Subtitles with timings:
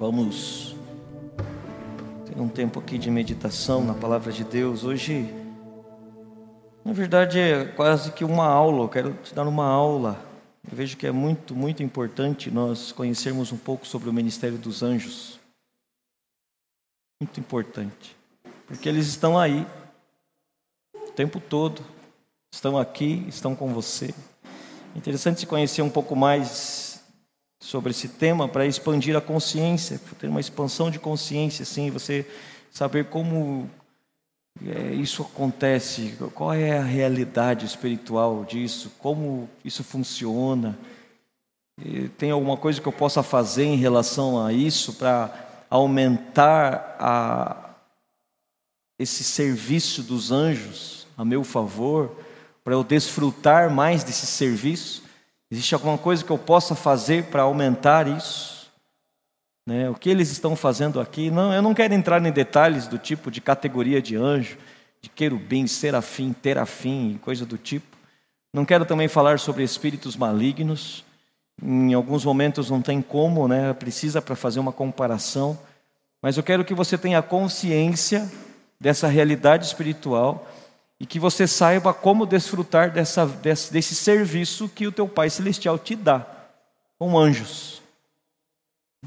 [0.00, 0.74] Vamos
[2.24, 4.82] ter um tempo aqui de meditação na palavra de Deus.
[4.82, 5.28] Hoje,
[6.82, 8.84] na verdade, é quase que uma aula.
[8.84, 10.18] Eu quero te dar uma aula.
[10.66, 14.82] Eu vejo que é muito, muito importante nós conhecermos um pouco sobre o ministério dos
[14.82, 15.38] anjos.
[17.22, 18.16] Muito importante.
[18.66, 19.66] Porque eles estão aí
[20.94, 21.84] o tempo todo.
[22.54, 24.14] Estão aqui, estão com você.
[24.96, 26.79] Interessante se conhecer um pouco mais
[27.60, 32.26] sobre esse tema para expandir a consciência, ter uma expansão de consciência, assim, você
[32.70, 33.68] saber como
[34.66, 40.78] é, isso acontece, qual é a realidade espiritual disso, como isso funciona.
[41.78, 47.74] E tem alguma coisa que eu possa fazer em relação a isso para aumentar a,
[48.98, 52.16] esse serviço dos anjos a meu favor,
[52.64, 55.02] para eu desfrutar mais desse serviço?
[55.50, 58.70] Existe alguma coisa que eu possa fazer para aumentar isso?
[59.66, 59.90] Né?
[59.90, 61.30] O que eles estão fazendo aqui?
[61.30, 64.56] Não, eu não quero entrar em detalhes do tipo de categoria de anjo,
[65.02, 67.96] de querubim, serafim, terafim, coisa do tipo.
[68.54, 71.04] Não quero também falar sobre espíritos malignos.
[71.60, 73.72] Em alguns momentos não tem como, né?
[73.72, 75.58] Precisa para fazer uma comparação.
[76.22, 78.30] Mas eu quero que você tenha consciência
[78.80, 80.48] dessa realidade espiritual
[81.00, 85.78] e que você saiba como desfrutar dessa, desse, desse serviço que o teu Pai Celestial
[85.78, 86.26] te dá
[86.98, 87.80] com anjos.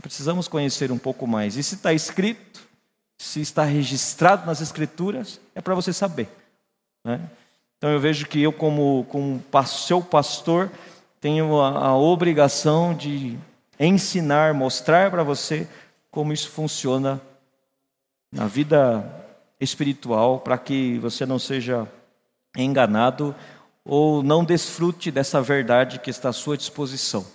[0.02, 1.55] Precisamos conhecer um pouco mais.
[1.55, 2.67] E se está escrito,
[3.16, 6.27] se está registrado nas Escrituras, é para você saber.
[7.05, 7.21] Né?
[7.77, 10.71] Então eu vejo que eu, como, como seu pastor,
[11.21, 13.38] tenho a, a obrigação de
[13.80, 15.67] ensinar, mostrar para você
[16.09, 17.21] como isso funciona
[18.31, 19.23] na vida
[19.64, 21.88] espiritual para que você não seja
[22.56, 23.36] enganado
[23.86, 27.25] ou não desfrute dessa verdade que está à sua disposição.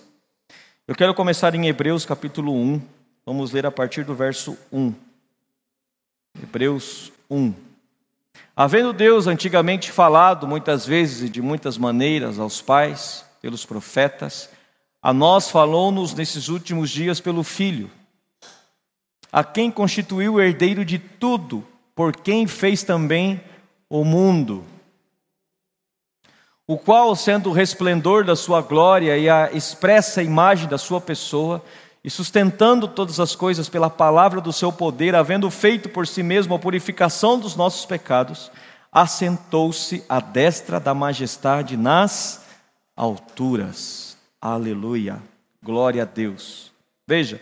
[0.87, 2.81] Eu quero começar em Hebreus capítulo 1,
[3.25, 4.93] vamos ler a partir do verso 1.
[6.41, 7.53] Hebreus 1.
[8.55, 14.49] Havendo Deus antigamente falado muitas vezes e de muitas maneiras aos pais, pelos profetas,
[15.01, 17.89] a nós falou-nos nesses últimos dias pelo Filho,
[19.31, 21.65] a quem constituiu o herdeiro de tudo
[21.99, 23.41] por quem fez também
[23.89, 24.63] o mundo,
[26.65, 31.61] o qual, sendo o resplendor da sua glória e a expressa imagem da sua pessoa,
[32.01, 36.55] e sustentando todas as coisas pela palavra do seu poder, havendo feito por si mesmo
[36.55, 38.49] a purificação dos nossos pecados,
[38.89, 42.45] assentou-se à destra da majestade nas
[42.95, 44.17] alturas.
[44.41, 45.21] Aleluia.
[45.61, 46.71] Glória a Deus.
[47.05, 47.41] Veja,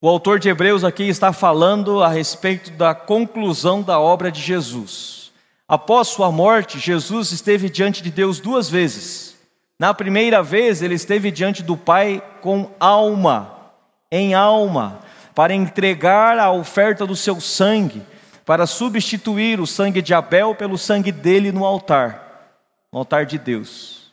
[0.00, 5.32] o autor de Hebreus aqui está falando a respeito da conclusão da obra de Jesus.
[5.66, 9.36] Após sua morte, Jesus esteve diante de Deus duas vezes.
[9.76, 13.72] Na primeira vez, ele esteve diante do Pai com alma,
[14.10, 15.00] em alma,
[15.34, 18.02] para entregar a oferta do seu sangue,
[18.46, 22.52] para substituir o sangue de Abel pelo sangue dele no altar,
[22.92, 24.12] no altar de Deus.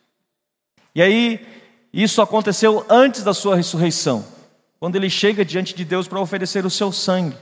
[0.96, 1.46] E aí,
[1.94, 4.35] isso aconteceu antes da sua ressurreição
[4.80, 7.38] quando ele chega diante de Deus para oferecer o seu sangue.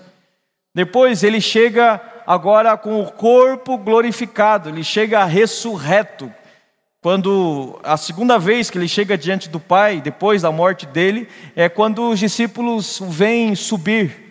[0.74, 6.32] Depois ele chega agora com o corpo glorificado, ele chega ressurreto.
[7.02, 11.68] Quando a segunda vez que ele chega diante do Pai, depois da morte dele, é
[11.68, 14.24] quando os discípulos vêm subir.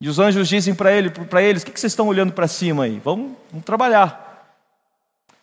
[0.00, 2.84] E os anjos dizem para ele, para eles: "O que vocês estão olhando para cima
[2.84, 3.00] aí?
[3.04, 4.24] Vamos, vamos trabalhar."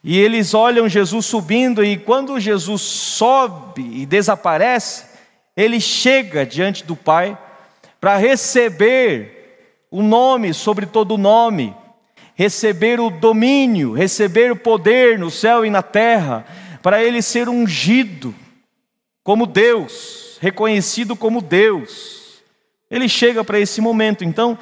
[0.04, 5.11] E eles olham Jesus subindo e quando Jesus sobe e desaparece,
[5.56, 7.38] ele chega diante do Pai
[8.00, 9.42] para receber
[9.92, 11.76] o nome sobre todo nome,
[12.34, 16.46] receber o domínio, receber o poder no céu e na terra,
[16.82, 18.34] para ele ser ungido
[19.24, 22.42] como Deus, reconhecido como Deus.
[22.90, 24.24] Ele chega para esse momento.
[24.24, 24.58] Então,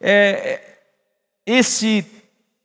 [0.00, 0.60] é,
[1.44, 2.06] esse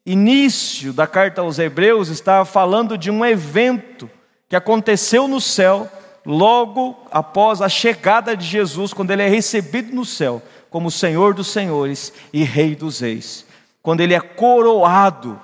[0.06, 4.10] início da carta aos Hebreus está falando de um evento
[4.48, 5.92] que aconteceu no céu
[6.26, 11.48] logo após a chegada de Jesus, quando ele é recebido no céu como Senhor dos
[11.48, 13.46] Senhores e Rei dos Reis,
[13.82, 15.40] quando ele é coroado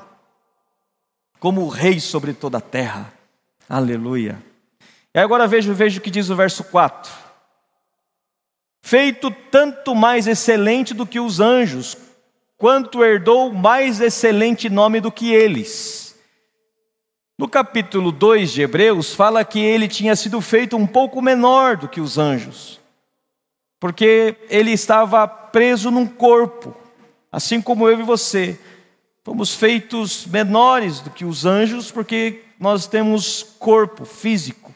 [1.39, 3.13] como Rei sobre toda a terra.
[3.68, 4.44] Aleluia.
[5.13, 7.12] E agora veja, veja o que diz o verso 4.
[8.81, 11.95] Feito tanto mais excelente do que os anjos,
[12.57, 16.08] quanto herdou mais excelente nome do que eles.
[17.39, 21.88] No capítulo 2 de Hebreus, fala que ele tinha sido feito um pouco menor do
[21.88, 22.81] que os anjos,
[23.80, 26.75] porque ele estava preso num corpo,
[27.31, 28.59] assim como eu e você.
[29.24, 34.74] Fomos feitos menores do que os anjos, porque nós temos corpo físico.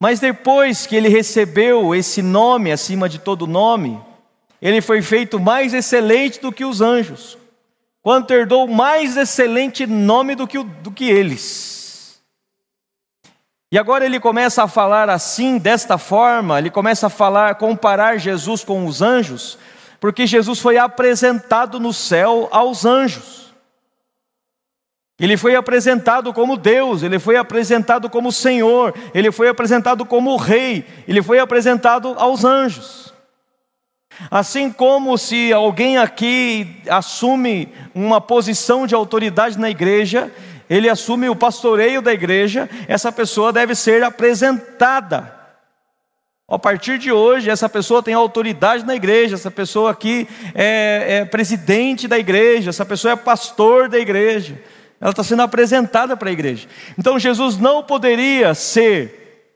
[0.00, 4.02] Mas depois que ele recebeu esse nome acima de todo nome,
[4.60, 7.38] ele foi feito mais excelente do que os anjos,
[8.06, 12.22] quanto herdou mais excelente nome do que, do que eles.
[13.72, 18.62] E agora ele começa a falar assim, desta forma, ele começa a falar, comparar Jesus
[18.62, 19.58] com os anjos,
[19.98, 23.52] porque Jesus foi apresentado no céu aos anjos.
[25.18, 30.86] Ele foi apresentado como Deus, ele foi apresentado como Senhor, ele foi apresentado como Rei,
[31.08, 33.05] ele foi apresentado aos anjos.
[34.30, 40.32] Assim como se alguém aqui assume uma posição de autoridade na igreja,
[40.68, 45.34] ele assume o pastoreio da igreja, essa pessoa deve ser apresentada.
[46.48, 51.24] A partir de hoje, essa pessoa tem autoridade na igreja, essa pessoa aqui é, é
[51.24, 54.60] presidente da igreja, essa pessoa é pastor da igreja
[55.00, 56.68] ela está sendo apresentada para a igreja.
[56.98, 59.52] Então Jesus não poderia ser,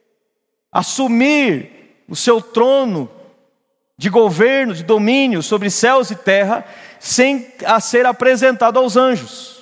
[0.71, 3.09] assumir o seu trono
[4.01, 6.65] de governo, de domínio sobre céus e terra,
[6.99, 9.61] sem a ser apresentado aos anjos.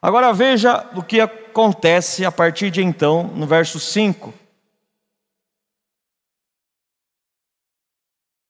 [0.00, 4.32] Agora veja o que acontece a partir de então, no verso 5.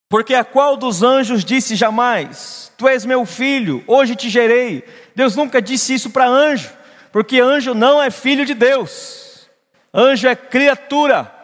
[0.09, 4.85] Porque a qual dos anjos disse jamais: Tu és meu filho, hoje te gerei.
[5.17, 6.71] Deus nunca disse isso para anjo,
[7.11, 9.51] porque anjo não é filho de Deus,
[9.93, 11.36] anjo é criatura.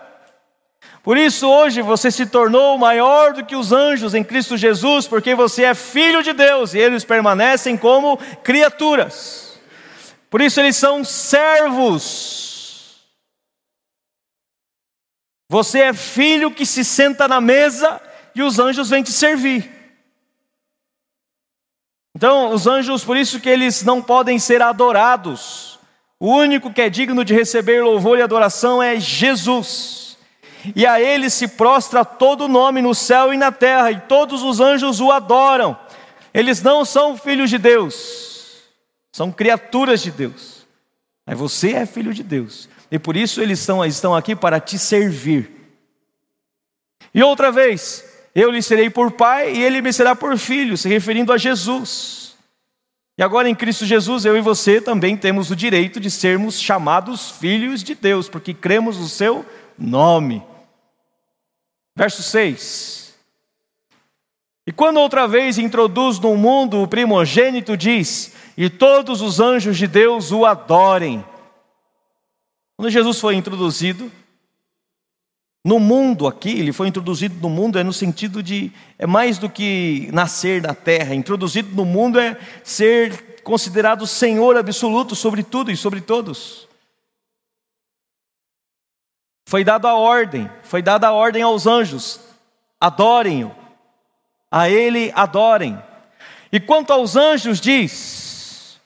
[1.03, 5.35] Por isso, hoje você se tornou maior do que os anjos em Cristo Jesus, porque
[5.35, 9.61] você é filho de Deus e eles permanecem como criaturas.
[10.31, 13.03] Por isso, eles são servos.
[15.49, 18.01] Você é filho que se senta na mesa
[18.33, 19.71] e os anjos vêm te servir.
[22.15, 25.81] Então, os anjos, por isso que eles não podem ser adorados.
[26.21, 30.02] O único que é digno de receber louvor e adoração é Jesus.
[30.77, 34.61] E a ele se prostra todo nome no céu e na terra, e todos os
[34.61, 35.77] anjos o adoram.
[36.33, 38.63] Eles não são filhos de Deus,
[39.13, 40.67] são criaturas de Deus.
[41.27, 44.79] Mas você é filho de Deus, e por isso eles estão, estão aqui para te
[44.79, 45.51] servir.
[47.15, 48.05] E outra vez,
[48.35, 52.35] eu lhe serei por pai e ele me será por filho, se referindo a Jesus.
[53.19, 57.31] E agora em Cristo Jesus, eu e você também temos o direito de sermos chamados
[57.33, 59.45] filhos de Deus, porque cremos no seu
[59.79, 60.43] nome.
[61.95, 63.15] Verso 6.
[64.67, 69.87] E quando outra vez introduz no mundo o primogênito, diz: E todos os anjos de
[69.87, 71.25] Deus o adorem.
[72.77, 74.11] Quando Jesus foi introduzido,
[75.65, 79.49] no mundo aqui, ele foi introduzido no mundo é no sentido de é mais do
[79.49, 81.15] que nascer na terra.
[81.15, 86.69] Introduzido no mundo é ser considerado Senhor absoluto sobre tudo e sobre todos.
[89.45, 92.21] Foi dada a ordem, foi dada a ordem aos anjos:
[92.81, 93.55] adorem-o,
[94.51, 95.83] a ele adorem.
[96.51, 98.81] E quanto aos anjos, diz: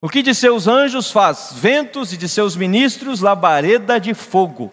[0.00, 1.50] o que de seus anjos faz?
[1.52, 4.72] Ventos e de seus ministros labareda de fogo.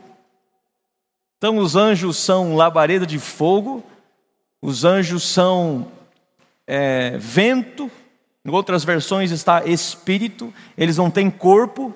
[1.37, 3.83] Então, os anjos são labareda de fogo,
[4.61, 5.91] os anjos são
[6.67, 7.89] é, vento,
[8.43, 11.93] em outras versões está espírito, eles não têm corpo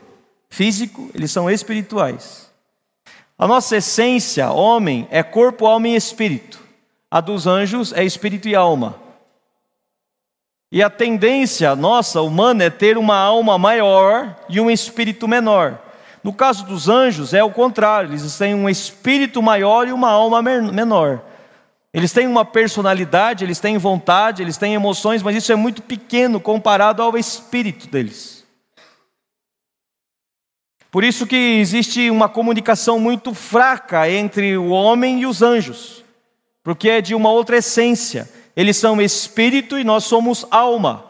[0.49, 2.48] físico, eles são espirituais.
[3.39, 6.59] A nossa essência, homem, é corpo, alma e espírito.
[7.09, 8.99] A dos anjos é espírito e alma.
[10.69, 15.79] E a tendência nossa, humana, é ter uma alma maior e um espírito menor.
[16.21, 20.41] No caso dos anjos, é o contrário, eles têm um espírito maior e uma alma
[20.41, 21.21] menor.
[21.93, 26.41] Eles têm uma personalidade, eles têm vontade, eles têm emoções, mas isso é muito pequeno
[26.41, 28.38] comparado ao espírito deles.
[30.91, 36.03] Por isso que existe uma comunicação muito fraca entre o homem e os anjos,
[36.63, 38.27] porque é de uma outra essência.
[38.55, 41.05] Eles são espírito e nós somos alma.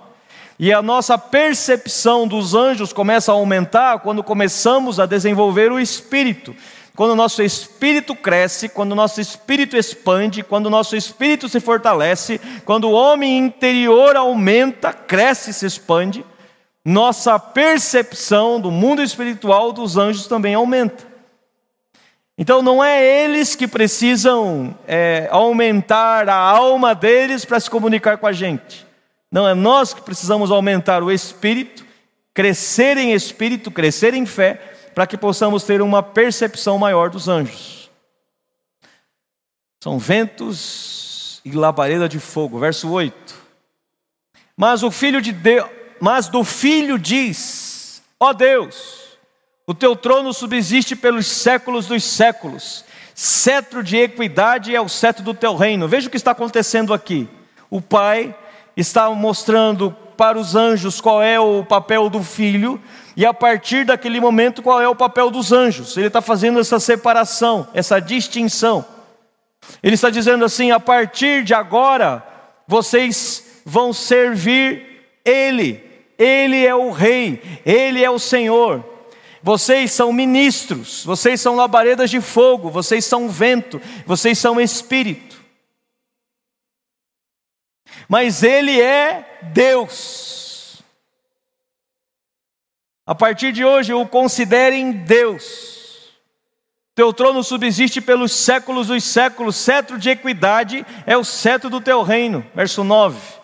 [0.59, 6.53] E a nossa percepção dos anjos começa a aumentar quando começamos a desenvolver o espírito.
[6.93, 11.61] Quando o nosso espírito cresce, quando o nosso espírito expande, quando o nosso espírito se
[11.61, 16.25] fortalece, quando o homem interior aumenta, cresce e se expande,
[16.89, 21.07] nossa percepção do mundo espiritual dos anjos também aumenta.
[22.35, 28.25] Então não é eles que precisam é, aumentar a alma deles para se comunicar com
[28.25, 28.87] a gente.
[29.31, 31.85] Não é nós que precisamos aumentar o espírito,
[32.33, 34.55] crescer em espírito, crescer em fé,
[34.95, 37.91] para que possamos ter uma percepção maior dos anjos.
[39.83, 43.35] São ventos e labareda de fogo, verso 8.
[44.57, 45.69] Mas o filho de Deus,
[45.99, 48.99] mas do filho diz: Ó Deus,
[49.69, 52.83] O teu trono subsiste pelos séculos dos séculos.
[53.13, 55.87] Cetro de equidade é o cetro do teu reino.
[55.87, 57.29] Veja o que está acontecendo aqui.
[57.69, 58.35] O Pai
[58.75, 62.81] está mostrando para os anjos qual é o papel do filho,
[63.15, 65.95] e a partir daquele momento qual é o papel dos anjos.
[65.95, 68.83] Ele está fazendo essa separação, essa distinção.
[69.83, 72.25] Ele está dizendo assim: a partir de agora,
[72.67, 75.88] vocês vão servir Ele,
[76.19, 78.83] Ele é o Rei, Ele é o Senhor.
[79.41, 85.41] Vocês são ministros, vocês são labaredas de fogo, vocês são vento, vocês são espírito.
[88.09, 90.83] Mas Ele é Deus.
[93.05, 95.79] A partir de hoje, o considerem Deus.
[96.93, 102.03] Teu trono subsiste pelos séculos dos séculos, cetro de equidade é o cetro do teu
[102.03, 102.45] reino.
[102.53, 103.38] Verso 9.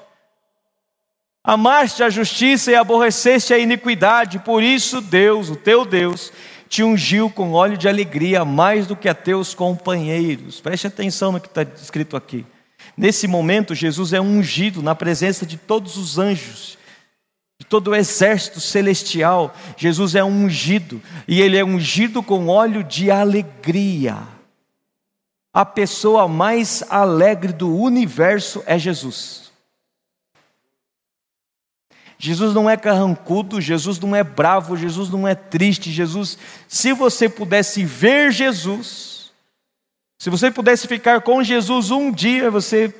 [1.45, 6.33] Amaste a justiça e aborreceste a iniquidade, por isso Deus, o teu Deus,
[6.67, 10.59] te ungiu com óleo de alegria mais do que a teus companheiros.
[10.59, 12.45] Preste atenção no que está escrito aqui.
[12.97, 16.77] Nesse momento, Jesus é ungido na presença de todos os anjos
[17.57, 19.55] de todo o exército celestial.
[19.77, 24.17] Jesus é ungido, e ele é ungido com óleo de alegria.
[25.53, 29.44] A pessoa mais alegre do universo é Jesus.
[32.17, 35.91] Jesus não é carrancudo, Jesus não é bravo, Jesus não é triste.
[35.91, 39.31] Jesus, se você pudesse ver Jesus,
[40.17, 42.93] se você pudesse ficar com Jesus um dia, você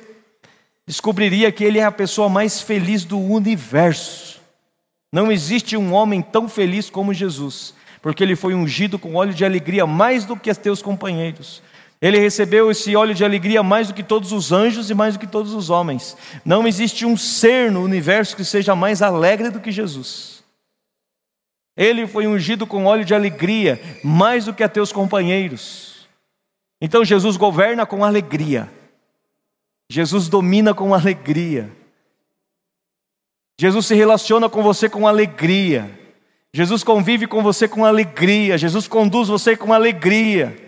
[0.86, 4.40] descobriria que ele é a pessoa mais feliz do universo.
[5.12, 9.44] Não existe um homem tão feliz como Jesus, porque ele foi ungido com óleo de
[9.44, 11.62] alegria mais do que os teus companheiros.
[12.00, 15.20] Ele recebeu esse óleo de alegria mais do que todos os anjos e mais do
[15.20, 16.16] que todos os homens.
[16.44, 20.44] Não existe um ser no universo que seja mais alegre do que Jesus.
[21.76, 26.06] Ele foi ungido com óleo de alegria mais do que a teus companheiros.
[26.80, 28.70] Então Jesus governa com alegria.
[29.88, 31.70] Jesus domina com alegria.
[33.58, 35.98] Jesus se relaciona com você com alegria.
[36.52, 38.58] Jesus convive com você com alegria.
[38.58, 40.65] Jesus conduz você com alegria.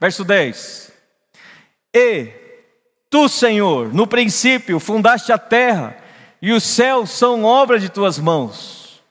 [0.00, 0.92] Verso 10:
[1.94, 2.28] E
[3.10, 5.96] tu, Senhor, no princípio fundaste a terra,
[6.40, 9.02] e os céus são obra de tuas mãos.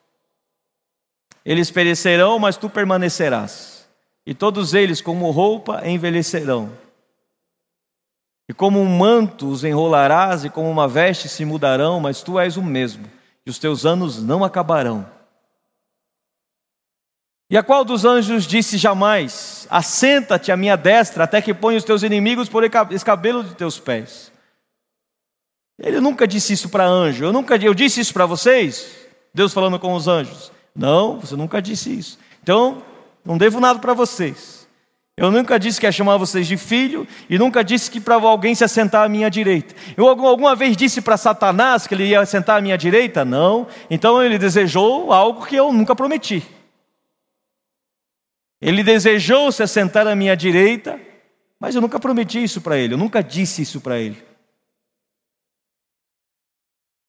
[1.46, 3.88] Eles perecerão, mas tu permanecerás,
[4.26, 6.72] e todos eles, como roupa, envelhecerão
[8.52, 12.58] e como um manto os enrolarás, e como uma veste se mudarão, mas tu és
[12.58, 13.06] o mesmo,
[13.46, 15.06] e os teus anos não acabarão.
[17.52, 21.84] E a qual dos anjos disse jamais: Assenta-te à minha destra, até que ponha os
[21.84, 24.32] teus inimigos por escabelo de teus pés?
[25.78, 27.26] Ele nunca disse isso para anjo.
[27.26, 28.90] Eu nunca eu disse isso para vocês?
[29.34, 30.50] Deus falando com os anjos.
[30.74, 32.18] Não, você nunca disse isso.
[32.42, 32.82] Então,
[33.26, 34.66] não devo nada para vocês.
[35.18, 38.56] Eu nunca disse que ia chamar vocês de filho e nunca disse que para alguém
[38.56, 39.76] se assentar à minha direita.
[39.98, 43.26] Eu alguma vez disse para Satanás que ele ia sentar à minha direita?
[43.26, 43.68] Não.
[43.90, 46.42] Então ele desejou algo que eu nunca prometi.
[48.62, 51.00] Ele desejou se assentar à minha direita,
[51.60, 54.24] mas eu nunca prometi isso para ele, eu nunca disse isso para ele.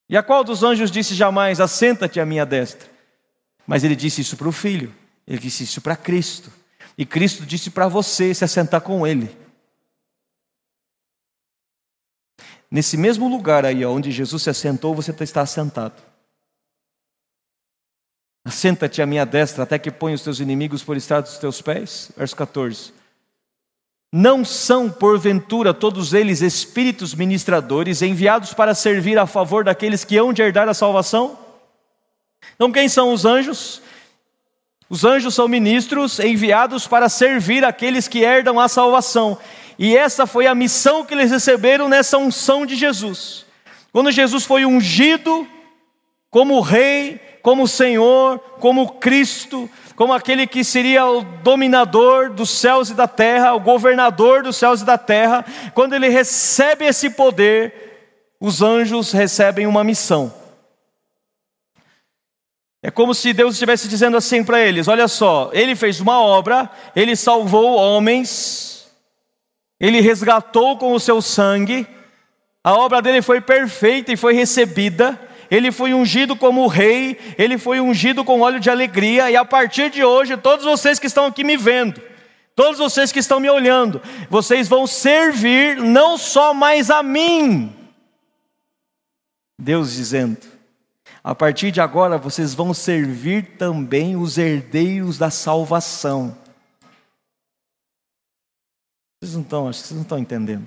[0.09, 2.91] E a qual dos anjos disse jamais: Assenta-te à minha destra?
[3.67, 4.95] Mas ele disse isso para o filho,
[5.27, 6.51] ele disse isso para Cristo.
[6.97, 9.35] E Cristo disse para você se assentar com Ele.
[12.71, 16.12] Nesse mesmo lugar aí onde Jesus se assentou, você está assentado.
[18.45, 22.11] Assenta-te à minha destra, até que ponha os teus inimigos por estrado dos teus pés.
[22.17, 22.93] Verso 14.
[24.13, 30.33] Não são, porventura, todos eles espíritos ministradores enviados para servir a favor daqueles que hão
[30.33, 31.39] de herdar a salvação?
[32.55, 33.81] Então, quem são os anjos?
[34.91, 39.39] Os anjos são ministros enviados para servir aqueles que herdam a salvação.
[39.79, 43.47] E essa foi a missão que eles receberam nessa unção de Jesus.
[43.91, 45.47] Quando Jesus foi ungido
[46.31, 52.95] como Rei, como Senhor, como Cristo, como aquele que seria o dominador dos céus e
[52.95, 55.45] da terra, o governador dos céus e da terra,
[55.75, 60.33] quando ele recebe esse poder, os anjos recebem uma missão.
[62.83, 66.69] É como se Deus estivesse dizendo assim para eles: olha só, ele fez uma obra,
[66.97, 68.91] ele salvou homens,
[69.79, 71.87] ele resgatou com o seu sangue,
[72.65, 75.19] a obra dele foi perfeita e foi recebida,
[75.53, 79.91] ele foi ungido como rei, ele foi ungido com óleo de alegria, e a partir
[79.91, 82.01] de hoje, todos vocês que estão aqui me vendo,
[82.57, 87.71] todos vocês que estão me olhando, vocês vão servir não só mais a mim,
[89.59, 90.39] Deus dizendo,
[91.23, 96.37] A partir de agora vocês vão servir também os herdeiros da salvação.
[99.21, 100.67] Vocês não estão, acho que vocês não estão entendendo.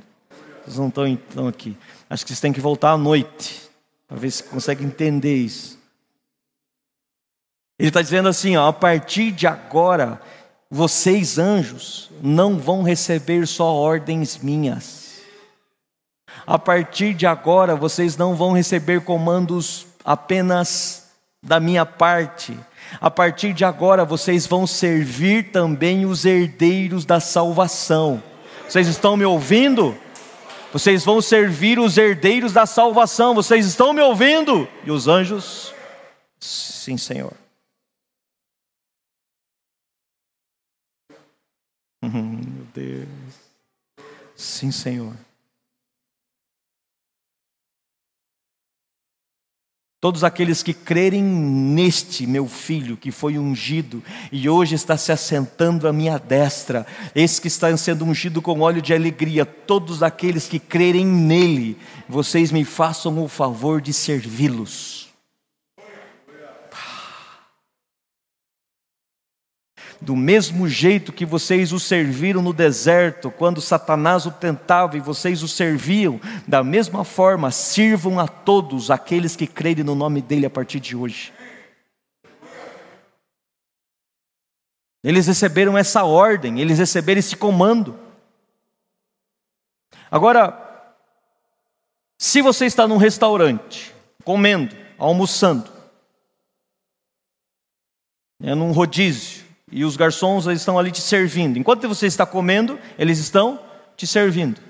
[0.64, 1.76] Vocês não estão, estão aqui.
[2.08, 3.65] Acho que vocês têm que voltar à noite
[4.08, 5.80] para ver se conseguem entender isso.
[7.78, 10.22] Ele está dizendo assim: ó, a partir de agora,
[10.70, 15.06] vocês anjos não vão receber só ordens minhas.
[16.46, 21.06] A partir de agora, vocês não vão receber comandos apenas
[21.42, 22.58] da minha parte.
[23.02, 28.22] A partir de agora, vocês vão servir também os herdeiros da salvação.
[28.68, 29.98] Vocês estão me ouvindo?
[30.76, 33.34] Vocês vão servir os herdeiros da salvação.
[33.34, 34.68] Vocês estão me ouvindo?
[34.84, 35.74] E os anjos?
[36.38, 37.32] Sim, Senhor.
[42.02, 43.08] Meu Deus.
[44.36, 45.14] Sim, Senhor.
[50.06, 55.88] Todos aqueles que crerem neste meu filho que foi ungido e hoje está se assentando
[55.88, 56.86] à minha destra,
[57.16, 61.76] esse que está sendo ungido com óleo de alegria, todos aqueles que crerem nele,
[62.08, 65.05] vocês me façam o favor de servi-los.
[70.02, 75.42] Do mesmo jeito que vocês o serviram no deserto, quando Satanás o tentava e vocês
[75.42, 80.50] o serviam, da mesma forma, sirvam a todos aqueles que crerem no nome dele a
[80.50, 81.34] partir de hoje.
[85.04, 87.98] Eles receberam essa ordem, eles receberam esse comando.
[90.10, 90.62] Agora,
[92.18, 95.70] se você está num restaurante, comendo, almoçando,
[98.42, 101.58] é num rodízio, e os garçons estão ali te servindo.
[101.58, 103.60] Enquanto você está comendo, eles estão
[103.98, 104.62] te servindo.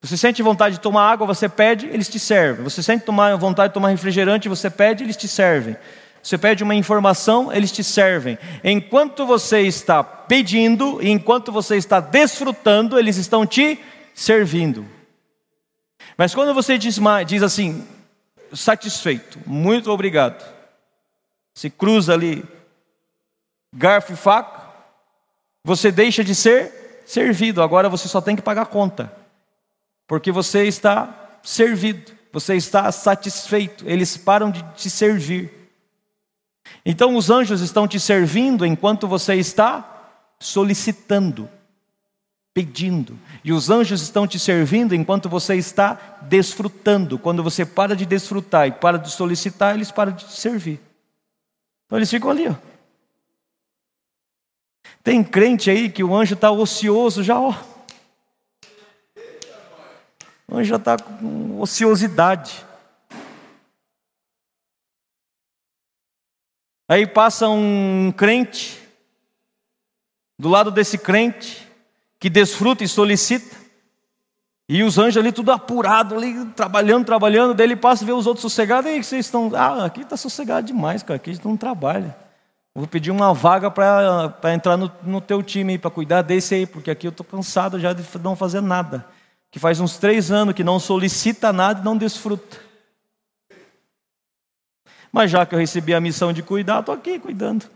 [0.00, 2.64] Você sente vontade de tomar água, você pede, eles te servem.
[2.64, 5.76] Você sente tomar vontade de tomar refrigerante, você pede, eles te servem.
[6.20, 8.36] Você pede uma informação, eles te servem.
[8.64, 13.78] Enquanto você está pedindo e enquanto você está desfrutando, eles estão te
[14.14, 14.84] servindo.
[16.16, 17.86] Mas quando você diz, diz assim,
[18.52, 20.44] satisfeito, muito obrigado,
[21.54, 22.44] se cruza ali
[23.72, 24.62] garfo e faca,
[25.64, 29.12] você deixa de ser servido, agora você só tem que pagar conta,
[30.06, 35.50] porque você está servido, você está satisfeito, eles param de te servir.
[36.84, 39.88] Então os anjos estão te servindo enquanto você está
[40.38, 41.48] solicitando,
[42.54, 47.18] pedindo, e os anjos estão te servindo enquanto você está desfrutando.
[47.18, 50.80] Quando você para de desfrutar e para de solicitar, eles param de te servir.
[51.86, 52.71] Então eles ficam ali, ó.
[55.02, 57.54] Tem crente aí que o anjo está ocioso já, ó.
[60.46, 62.64] O anjo já está com ociosidade.
[66.88, 68.78] Aí passa um crente,
[70.38, 71.66] do lado desse crente,
[72.20, 73.56] que desfruta e solicita,
[74.68, 78.26] e os anjos ali tudo apurado, ali, trabalhando, trabalhando, daí ele passa e vê os
[78.26, 82.21] outros sossegados, e aí vocês estão, ah, aqui está sossegado demais, cara, aqui não trabalha.
[82.74, 86.90] Vou pedir uma vaga para entrar no, no teu time, para cuidar desse aí, porque
[86.90, 89.06] aqui eu estou cansado já de não fazer nada.
[89.50, 92.58] Que faz uns três anos que não solicita nada e não desfruta.
[95.12, 97.70] Mas já que eu recebi a missão de cuidar, estou aqui cuidando.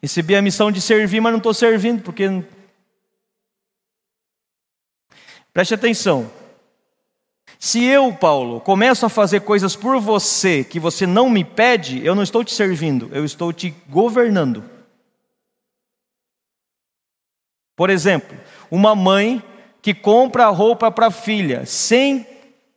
[0.00, 2.26] Recebi a missão de servir, mas não estou servindo, porque.
[5.52, 6.39] Preste atenção.
[7.62, 12.14] Se eu, Paulo, começo a fazer coisas por você que você não me pede, eu
[12.14, 14.64] não estou te servindo, eu estou te governando.
[17.76, 18.34] Por exemplo,
[18.70, 19.42] uma mãe
[19.82, 22.26] que compra roupa para a filha, sem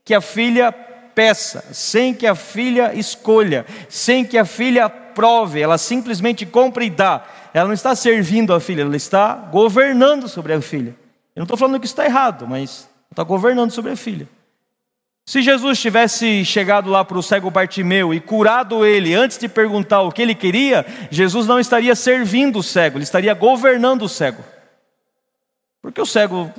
[0.04, 5.78] que a filha peça, sem que a filha escolha, sem que a filha prove, ela
[5.78, 7.26] simplesmente compra e dá.
[7.54, 10.94] Ela não está servindo a filha, ela está governando sobre a filha.
[11.34, 14.28] Eu não estou falando que isso está errado, mas está governando sobre a filha.
[15.26, 20.02] Se Jesus tivesse chegado lá para o cego Bartimeu e curado ele antes de perguntar
[20.02, 24.44] o que ele queria, Jesus não estaria servindo o cego, ele estaria governando o cego.
[25.82, 26.52] Porque o cego,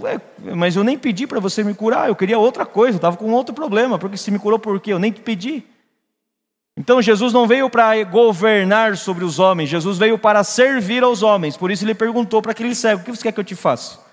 [0.55, 3.31] mas eu nem pedi para você me curar, eu queria outra coisa, eu estava com
[3.33, 4.93] outro problema, porque se me curou por quê?
[4.93, 5.63] Eu nem te pedi.
[6.77, 11.57] Então Jesus não veio para governar sobre os homens, Jesus veio para servir aos homens,
[11.57, 14.04] por isso ele perguntou para aquele cego: o que você quer que eu te faça?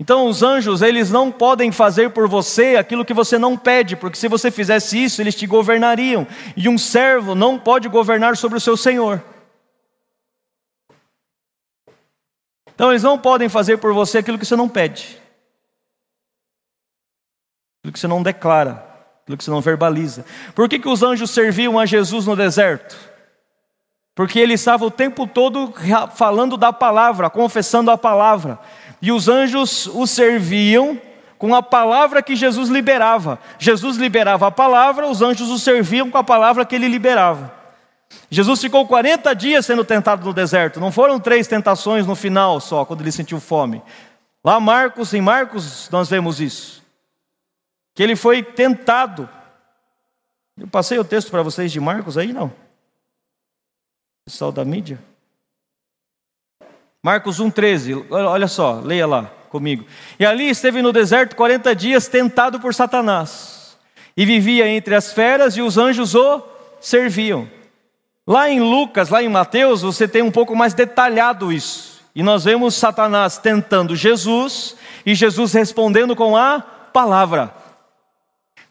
[0.00, 4.16] Então os anjos, eles não podem fazer por você aquilo que você não pede, porque
[4.16, 6.26] se você fizesse isso, eles te governariam.
[6.56, 9.22] E um servo não pode governar sobre o seu senhor.
[12.74, 15.20] Então eles não podem fazer por você aquilo que você não pede.
[17.80, 18.82] aquilo que você não declara,
[19.22, 20.24] aquilo que você não verbaliza.
[20.54, 22.96] Por que, que os anjos serviam a Jesus no deserto?
[24.14, 25.74] Porque ele estava o tempo todo
[26.14, 28.58] falando da palavra, confessando a palavra.
[29.00, 31.00] E os anjos o serviam
[31.38, 33.38] com a palavra que Jesus liberava.
[33.58, 37.60] Jesus liberava a palavra, os anjos o serviam com a palavra que ele liberava.
[38.30, 42.84] Jesus ficou 40 dias sendo tentado no deserto, não foram três tentações no final só,
[42.84, 43.82] quando ele sentiu fome.
[44.44, 46.82] Lá Marcos, em Marcos, nós vemos isso.
[47.94, 49.28] Que ele foi tentado.
[50.58, 52.52] Eu passei o texto para vocês de Marcos aí, não?
[54.24, 54.98] Pessoal da mídia.
[57.02, 59.86] Marcos 1,13, olha só, leia lá comigo.
[60.18, 63.78] E ali esteve no deserto 40 dias tentado por Satanás,
[64.16, 66.42] e vivia entre as feras, e os anjos o
[66.80, 67.48] serviam.
[68.26, 72.00] Lá em Lucas, lá em Mateus, você tem um pouco mais detalhado isso.
[72.14, 77.54] E nós vemos Satanás tentando Jesus, e Jesus respondendo com a palavra.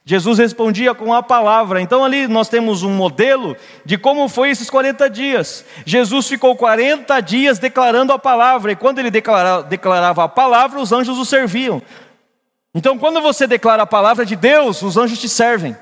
[0.05, 1.81] Jesus respondia com a palavra.
[1.81, 5.63] Então ali nós temos um modelo de como foi esses 40 dias.
[5.85, 11.19] Jesus ficou 40 dias declarando a palavra, e quando ele declarava, a palavra, os anjos
[11.19, 11.81] o serviam.
[12.73, 15.75] Então quando você declara a palavra de Deus, os anjos te servem.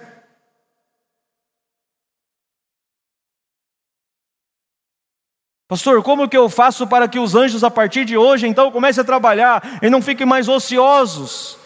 [5.69, 9.01] Pastor, como que eu faço para que os anjos a partir de hoje então comecem
[9.01, 11.58] a trabalhar e não fiquem mais ociosos?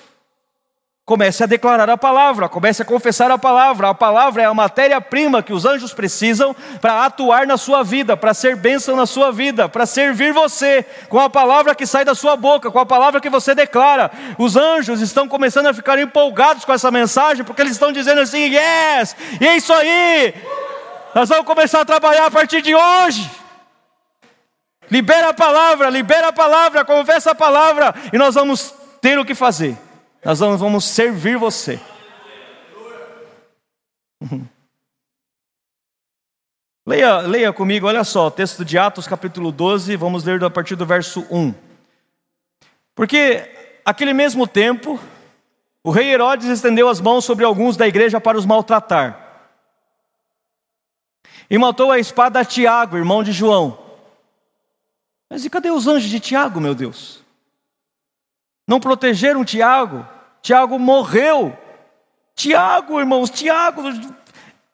[1.12, 3.90] Comece a declarar a palavra, comece a confessar a palavra.
[3.90, 8.34] A palavra é a matéria-prima que os anjos precisam para atuar na sua vida, para
[8.34, 12.38] ser bênção na sua vida, para servir você, com a palavra que sai da sua
[12.38, 14.10] boca, com a palavra que você declara.
[14.38, 18.44] Os anjos estão começando a ficar empolgados com essa mensagem, porque eles estão dizendo assim:
[18.44, 20.34] yes, e é isso aí,
[21.14, 23.30] nós vamos começar a trabalhar a partir de hoje.
[24.90, 29.36] Libera a palavra, libera a palavra, confessa a palavra, e nós vamos ter o que
[29.36, 29.78] fazer.
[30.24, 31.80] Nós vamos, servir você.
[36.86, 40.84] Leia, leia comigo, olha só, texto de Atos capítulo 12, vamos ler a partir do
[40.86, 41.54] verso 1.
[42.96, 43.48] Porque
[43.86, 45.00] aquele mesmo tempo,
[45.84, 49.46] o rei Herodes estendeu as mãos sobre alguns da igreja para os maltratar.
[51.50, 53.78] E matou a espada a Tiago, irmão de João.
[55.30, 57.21] Mas e cadê os anjos de Tiago, meu Deus?
[58.72, 60.08] Não protegeram Tiago.
[60.42, 61.58] Tiago morreu.
[62.34, 63.82] Tiago, irmãos, Tiago,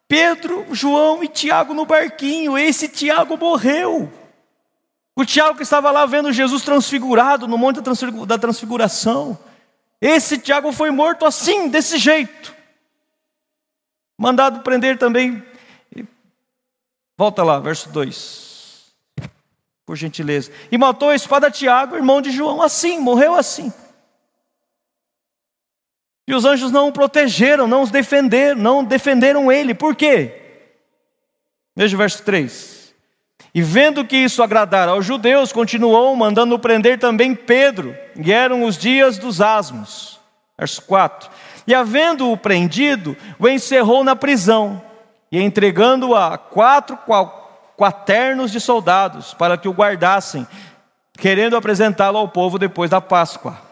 [0.07, 2.55] Pedro, João e Tiago no barquinho.
[2.55, 4.13] Esse Tiago morreu.
[5.15, 7.81] O Tiago que estava lá vendo Jesus transfigurado no monte
[8.27, 9.35] da transfiguração.
[9.99, 12.53] Esse Tiago foi morto assim, desse jeito.
[14.15, 15.43] Mandado prender também.
[17.17, 18.93] Volta lá, verso 2.
[19.87, 20.51] Por gentileza.
[20.71, 23.73] E matou a espada Tiago, irmão de João, assim, morreu assim.
[26.27, 29.73] E os anjos não o protegeram, não os defenderam, não defenderam ele.
[29.73, 30.41] Por quê?
[31.73, 32.93] Veja o verso 3.
[33.53, 38.77] E vendo que isso agradara aos judeus, continuou mandando prender também Pedro, e eram os
[38.77, 40.19] dias dos asmos.
[40.57, 41.29] Verso 4.
[41.65, 44.81] E havendo-o prendido, o encerrou na prisão,
[45.31, 46.99] e entregando-o a quatro
[47.77, 50.45] quaternos de soldados, para que o guardassem,
[51.17, 53.66] querendo apresentá-lo ao povo depois da Páscoa.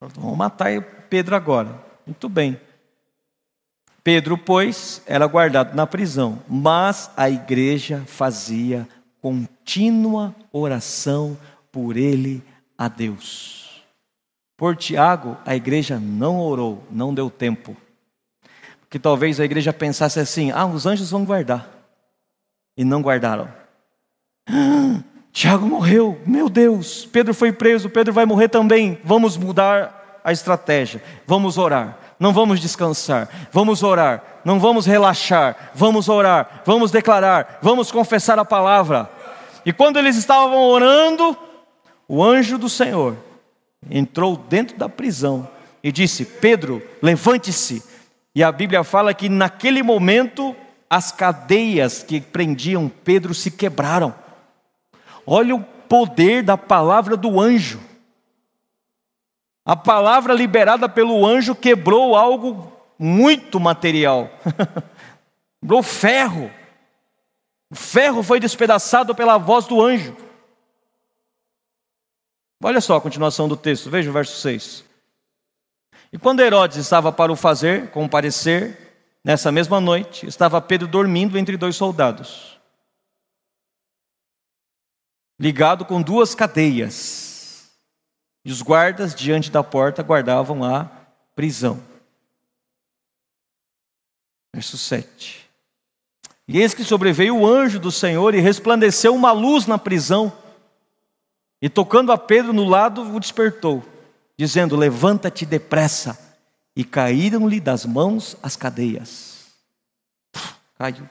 [0.00, 1.78] Vamos matar Pedro agora.
[2.06, 2.58] Muito bem.
[4.02, 8.88] Pedro, pois, era guardado na prisão, mas a igreja fazia
[9.20, 11.36] contínua oração
[11.70, 12.42] por ele
[12.78, 13.84] a Deus.
[14.56, 17.76] Por Tiago, a igreja não orou, não deu tempo.
[18.80, 21.68] Porque talvez a igreja pensasse assim: ah, os anjos vão guardar.
[22.76, 23.52] E não guardaram.
[25.32, 28.98] Tiago morreu, meu Deus, Pedro foi preso, Pedro vai morrer também.
[29.04, 36.08] Vamos mudar a estratégia, vamos orar, não vamos descansar, vamos orar, não vamos relaxar, vamos
[36.08, 39.08] orar, vamos declarar, vamos confessar a palavra.
[39.64, 41.36] E quando eles estavam orando,
[42.08, 43.16] o anjo do Senhor
[43.88, 45.48] entrou dentro da prisão
[45.82, 47.82] e disse: Pedro, levante-se.
[48.34, 50.54] E a Bíblia fala que naquele momento
[50.88, 54.14] as cadeias que prendiam Pedro se quebraram.
[55.32, 57.80] Olha o poder da palavra do anjo.
[59.64, 64.28] A palavra liberada pelo anjo quebrou algo muito material.
[65.62, 66.50] quebrou ferro.
[67.70, 70.16] O ferro foi despedaçado pela voz do anjo.
[72.60, 74.84] Olha só a continuação do texto, veja o verso 6.
[76.12, 81.56] E quando Herodes estava para o fazer, comparecer, nessa mesma noite, estava Pedro dormindo entre
[81.56, 82.59] dois soldados
[85.40, 87.70] ligado com duas cadeias.
[88.44, 90.84] E os guardas diante da porta guardavam a
[91.34, 91.82] prisão.
[94.54, 95.48] Verso 7.
[96.46, 100.30] E eis que sobreveio o anjo do Senhor e resplandeceu uma luz na prisão.
[101.62, 103.82] E tocando a Pedro no lado, o despertou,
[104.36, 106.18] dizendo: Levanta-te depressa.
[106.74, 109.46] E caíram-lhe das mãos as cadeias.
[110.78, 111.08] Caiu.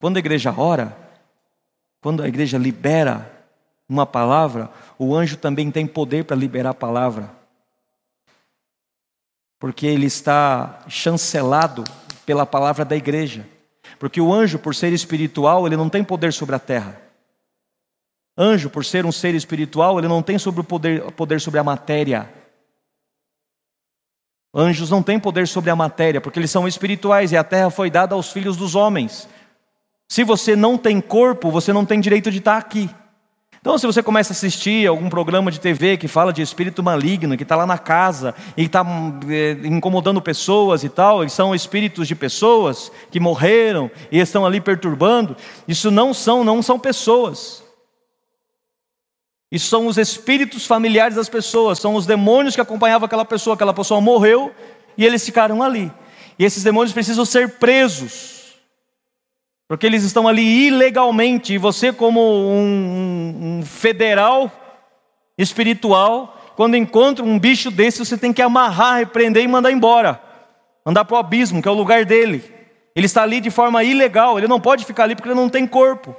[0.00, 0.96] Quando a igreja ora,
[2.00, 3.30] quando a igreja libera
[3.86, 7.30] uma palavra, o anjo também tem poder para liberar a palavra.
[9.58, 11.84] Porque ele está chancelado
[12.24, 13.46] pela palavra da igreja.
[13.98, 16.98] Porque o anjo, por ser espiritual, ele não tem poder sobre a terra.
[18.38, 21.64] Anjo, por ser um ser espiritual, ele não tem sobre o poder, poder sobre a
[21.64, 22.32] matéria.
[24.54, 27.90] Anjos não têm poder sobre a matéria, porque eles são espirituais e a terra foi
[27.90, 29.28] dada aos filhos dos homens.
[30.10, 32.90] Se você não tem corpo, você não tem direito de estar aqui.
[33.60, 37.36] Então, se você começa a assistir algum programa de TV que fala de espírito maligno,
[37.36, 38.84] que está lá na casa e está
[39.28, 44.60] é, incomodando pessoas e tal, e são espíritos de pessoas que morreram e estão ali
[44.60, 45.36] perturbando,
[45.68, 47.62] isso não são, não são pessoas.
[49.48, 53.72] Isso são os espíritos familiares das pessoas, são os demônios que acompanhavam aquela pessoa, aquela
[53.72, 54.52] pessoa morreu
[54.98, 55.92] e eles ficaram ali.
[56.36, 58.39] E esses demônios precisam ser presos.
[59.70, 64.50] Porque eles estão ali ilegalmente, e você, como um, um federal
[65.38, 70.28] espiritual, quando encontra um bicho desse, você tem que amarrar, repreender e mandar embora
[70.84, 72.42] mandar para o abismo, que é o lugar dele.
[72.96, 75.66] Ele está ali de forma ilegal, ele não pode ficar ali porque ele não tem
[75.66, 76.16] corpo.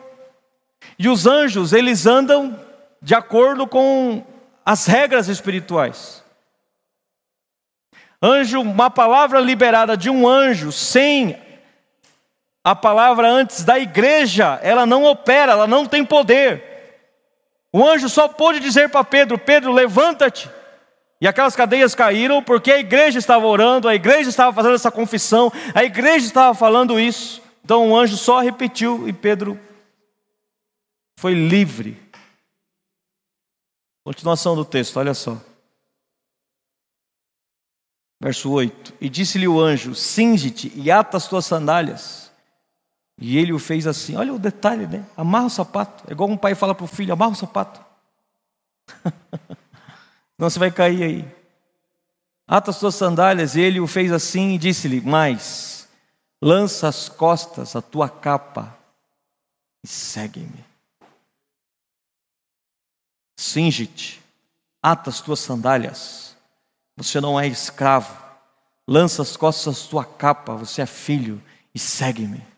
[0.97, 2.57] E os anjos, eles andam
[3.01, 4.23] de acordo com
[4.65, 6.23] as regras espirituais.
[8.21, 11.35] Anjo, uma palavra liberada de um anjo sem
[12.63, 16.71] a palavra antes da igreja, ela não opera, ela não tem poder.
[17.73, 20.49] O anjo só pôde dizer para Pedro: Pedro, levanta-te.
[21.19, 25.51] E aquelas cadeias caíram porque a igreja estava orando, a igreja estava fazendo essa confissão,
[25.73, 27.41] a igreja estava falando isso.
[27.63, 29.59] Então o anjo só repetiu e Pedro
[31.17, 32.01] foi livre.
[34.03, 35.39] Continuação do texto, olha só.
[38.19, 42.30] Verso 8: E disse-lhe o anjo: Cinge-te e ata as tuas sandálias.
[43.17, 44.15] E ele o fez assim.
[44.15, 45.05] Olha o detalhe, né?
[45.15, 46.03] Amarra o sapato.
[46.07, 47.83] É igual um pai fala para o filho: amarra o sapato.
[50.37, 51.41] Não você vai cair aí.
[52.47, 53.55] Ata as suas sandálias.
[53.55, 55.87] E ele o fez assim e disse-lhe: Mais,
[56.41, 58.77] lança as costas a tua capa
[59.83, 60.65] e segue-me.
[63.37, 64.21] Singe-te,
[64.81, 66.35] ata as tuas sandálias.
[66.97, 68.19] Você não é escravo.
[68.87, 71.41] Lança as costas a tua capa, você é filho
[71.73, 72.50] e segue-me.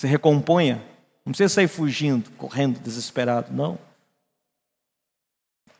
[0.00, 0.82] Se recomponha.
[1.26, 3.78] Não precisa sair fugindo, correndo, desesperado, não.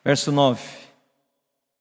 [0.05, 0.63] Verso 9.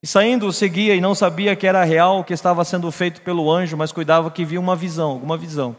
[0.02, 3.52] E saindo seguia e não sabia que era real o que estava sendo feito pelo
[3.52, 5.76] anjo, mas cuidava que via uma visão, alguma visão.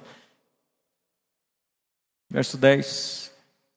[2.28, 3.32] Verso 10.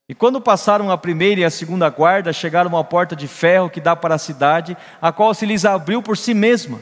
[0.09, 3.69] E quando passaram a primeira e a segunda guarda, chegaram a uma porta de ferro
[3.69, 6.81] que dá para a cidade, a qual se lhes abriu por si mesma.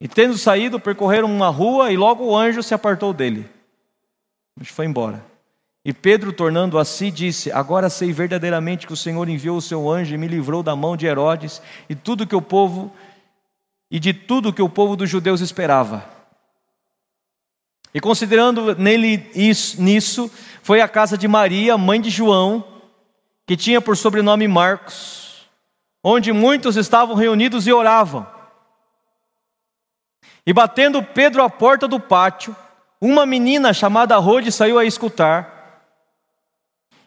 [0.00, 3.48] E tendo saído, percorreram uma rua e logo o anjo se apartou dele.
[4.58, 5.24] Mas foi embora.
[5.84, 9.90] E Pedro, tornando a si, disse: Agora sei verdadeiramente que o Senhor enviou o seu
[9.90, 12.92] anjo e me livrou da mão de Herodes e tudo que o povo
[13.90, 16.08] e de tudo que o povo dos judeus esperava.
[17.92, 20.30] E considerando nele isso, nisso,
[20.62, 22.64] foi à casa de Maria, mãe de João,
[23.46, 25.46] que tinha por sobrenome Marcos,
[26.02, 28.26] onde muitos estavam reunidos e oravam.
[30.46, 32.56] E batendo Pedro à porta do pátio,
[33.04, 35.82] uma menina chamada Rode saiu a escutar.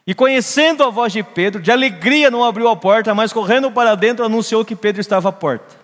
[0.06, 3.94] E conhecendo a voz de Pedro, de alegria não abriu a porta, mas correndo para
[3.94, 5.74] dentro anunciou que Pedro estava à porta.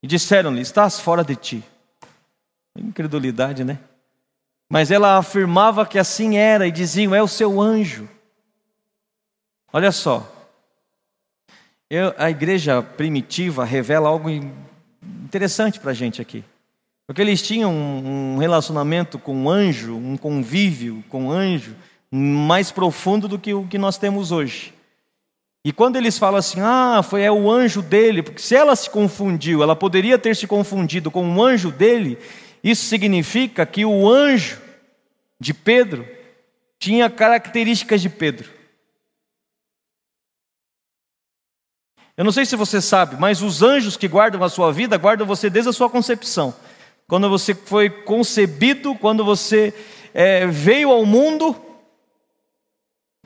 [0.00, 1.64] E disseram-lhe: Estás fora de ti.
[2.78, 3.76] Incredulidade, né?
[4.68, 8.08] Mas ela afirmava que assim era e diziam: É o seu anjo.
[9.72, 10.26] Olha só,
[11.88, 14.30] eu, a igreja primitiva revela algo
[15.02, 16.44] interessante para a gente aqui.
[17.10, 21.74] Porque eles tinham um relacionamento com um anjo, um convívio com um anjo
[22.08, 24.72] mais profundo do que o que nós temos hoje.
[25.64, 28.88] E quando eles falam assim, ah, foi é o anjo dele, porque se ela se
[28.88, 32.16] confundiu, ela poderia ter se confundido com o anjo dele,
[32.62, 34.60] isso significa que o anjo
[35.40, 36.06] de Pedro
[36.78, 38.48] tinha características de Pedro.
[42.16, 45.26] Eu não sei se você sabe, mas os anjos que guardam a sua vida guardam
[45.26, 46.54] você desde a sua concepção
[47.10, 49.74] quando você foi concebido, quando você
[50.14, 51.60] é, veio ao mundo,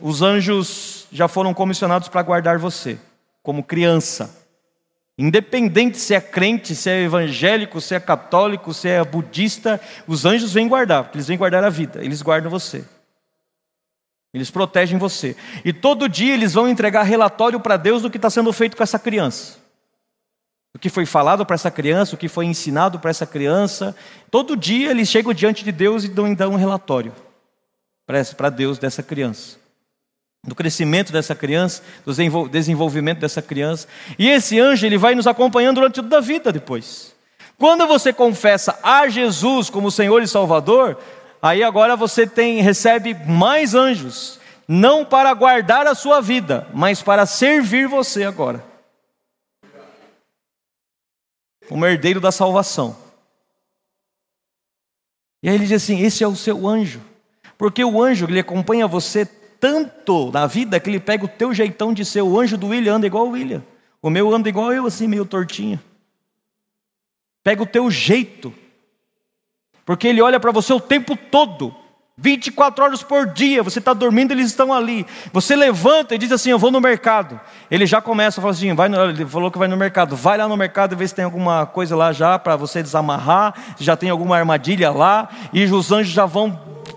[0.01, 2.99] os anjos já foram comissionados para guardar você,
[3.43, 4.43] como criança.
[5.19, 10.55] Independente se é crente, se é evangélico, se é católico, se é budista, os anjos
[10.55, 12.87] vêm guardar, porque eles vêm guardar a vida, eles guardam você.
[14.33, 15.37] Eles protegem você.
[15.63, 18.83] E todo dia eles vão entregar relatório para Deus do que está sendo feito com
[18.83, 19.63] essa criança.
[20.75, 23.95] O que foi falado para essa criança, o que foi ensinado para essa criança.
[24.31, 27.13] Todo dia eles chegam diante de Deus e dão, dão um relatório
[28.37, 29.65] para Deus dessa criança
[30.47, 33.89] do crescimento dessa criança, do desenvolvimento dessa criança.
[34.19, 37.15] E esse anjo ele vai nos acompanhando durante toda a vida depois.
[37.59, 40.99] Quando você confessa a Jesus como Senhor e Salvador,
[41.41, 47.27] aí agora você tem recebe mais anjos, não para guardar a sua vida, mas para
[47.27, 48.74] servir você agora.
[51.69, 52.97] Como herdeiro da salvação.
[55.43, 57.01] E aí ele diz assim: esse é o seu anjo.
[57.57, 61.95] Porque o anjo ele acompanha você tanto na vida que ele pega o teu jeitão
[61.95, 62.23] de ser.
[62.23, 63.63] O anjo do William anda igual o William.
[64.03, 65.81] O meu anda igual eu, assim, meio tortinho.
[67.43, 68.53] Pega o teu jeito.
[69.85, 71.75] Porque ele olha para você o tempo todo.
[72.17, 75.05] 24 horas por dia, você está dormindo, eles estão ali.
[75.33, 77.41] Você levanta e diz assim: Eu vou no mercado.
[77.69, 80.15] Ele já começa a falar assim: vai no, Ele falou que vai no mercado.
[80.15, 83.55] Vai lá no mercado e vê se tem alguma coisa lá já para você desamarrar.
[83.77, 85.29] Se já tem alguma armadilha lá.
[85.53, 86.57] E os anjos já vão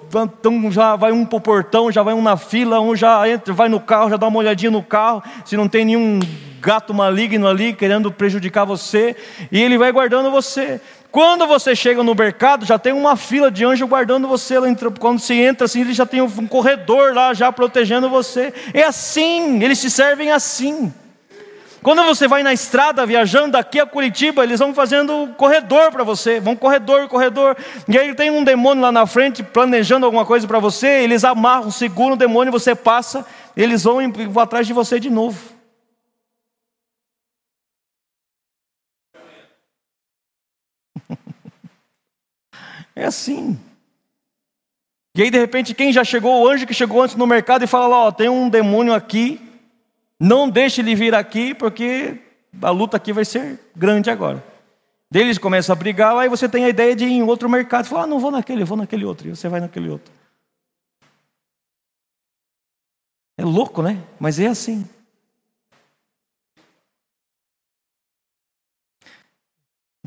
[0.10, 3.54] então já vai um para o portão, já vai um na fila, um já entra,
[3.54, 6.20] vai no carro, já dá uma olhadinha no carro, se não tem nenhum
[6.62, 9.16] gato maligno ali querendo prejudicar você,
[9.52, 10.82] e ele vai guardando você.
[11.18, 14.54] Quando você chega no mercado, já tem uma fila de anjo guardando você.
[15.00, 18.54] Quando você entra assim, ele já tem um corredor lá já protegendo você.
[18.72, 20.94] É assim, eles se servem assim.
[21.82, 26.40] Quando você vai na estrada viajando daqui a Curitiba, eles vão fazendo corredor para você,
[26.40, 27.58] vão corredor, corredor.
[27.88, 31.72] E aí tem um demônio lá na frente planejando alguma coisa para você, eles amarram,
[31.72, 33.26] seguram o demônio, você passa,
[33.56, 33.98] eles vão
[34.40, 35.57] atrás de você de novo.
[42.98, 43.60] É assim.
[45.16, 47.68] E aí, de repente, quem já chegou, o anjo que chegou antes no mercado e
[47.68, 49.40] fala: ó, tem um demônio aqui,
[50.20, 52.20] não deixe ele vir aqui, porque
[52.60, 54.44] a luta aqui vai ser grande agora.
[55.12, 57.86] Deles começam a brigar, aí você tem a ideia de ir em outro mercado.
[57.86, 59.28] Fala, ah, não vou naquele, vou naquele outro.
[59.28, 60.12] E você vai naquele outro.
[63.38, 64.04] É louco, né?
[64.20, 64.90] Mas é assim.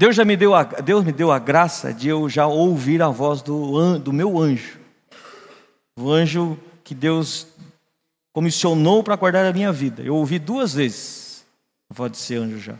[0.01, 3.11] Deus já me deu a, Deus me deu a graça de eu já ouvir a
[3.11, 4.81] voz do, do meu anjo.
[5.95, 7.47] O anjo que Deus
[8.33, 10.03] comissionou para guardar a minha vida.
[10.03, 11.45] Eu ouvi duas vezes
[11.91, 12.79] a voz de ser anjo já.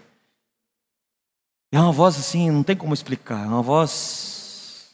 [1.71, 3.45] É uma voz assim, não tem como explicar.
[3.45, 4.89] É uma voz.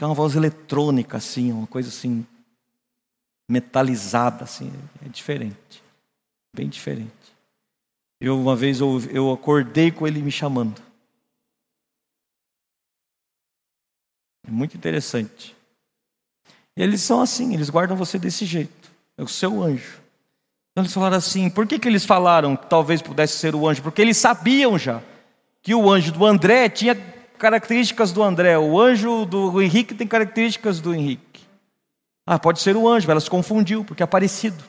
[0.00, 2.26] É uma voz eletrônica, assim, uma coisa assim,
[3.46, 4.72] metalizada, assim.
[5.04, 5.82] É diferente.
[6.56, 7.17] Bem diferente.
[8.20, 10.82] Eu, uma vez, eu, eu acordei com ele me chamando.
[14.46, 15.54] É muito interessante.
[16.76, 18.90] Eles são assim, eles guardam você desse jeito.
[19.16, 20.00] É o seu anjo.
[20.72, 23.82] Então eles falaram assim: por que, que eles falaram que talvez pudesse ser o anjo?
[23.82, 25.02] Porque eles sabiam já
[25.60, 26.94] que o anjo do André tinha
[27.36, 31.42] características do André, o anjo do Henrique tem características do Henrique.
[32.26, 34.62] Ah, pode ser o anjo, ela se confundiu, porque é parecido.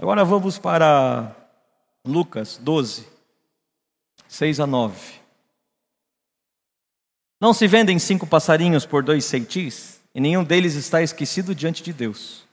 [0.00, 1.36] Agora vamos para
[2.06, 3.06] Lucas 12.
[4.26, 5.20] 6 a 9.
[7.38, 11.92] Não se vendem cinco passarinhos por dois ceitis, e nenhum deles está esquecido diante de
[11.92, 12.44] Deus.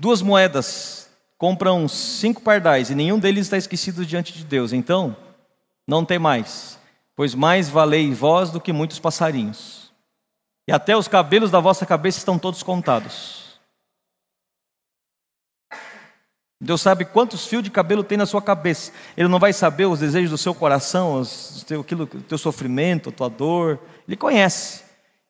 [0.00, 4.72] Duas moedas compram cinco pardais, e nenhum deles está esquecido diante de Deus.
[4.72, 5.16] Então,
[5.86, 6.76] não tem mais,
[7.14, 9.92] pois mais valei vós do que muitos passarinhos.
[10.66, 13.47] E até os cabelos da vossa cabeça estão todos contados.
[16.60, 18.92] Deus sabe quantos fios de cabelo tem na sua cabeça.
[19.16, 21.22] Ele não vai saber os desejos do seu coração,
[21.80, 23.78] aquilo, o teu sofrimento, a tua dor.
[24.06, 24.82] Ele conhece.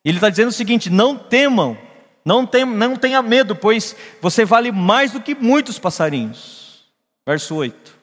[0.02, 1.76] Ele está dizendo o seguinte: não temam,
[2.24, 6.84] não, tem, não tenha medo, pois você vale mais do que muitos passarinhos.
[7.26, 7.98] Verso 8.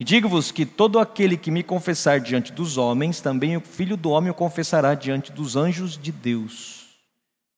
[0.00, 4.10] E digo-vos que todo aquele que me confessar diante dos homens, também o filho do
[4.10, 6.84] homem o confessará diante dos anjos de Deus.